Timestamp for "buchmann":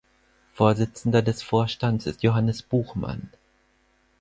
2.63-3.29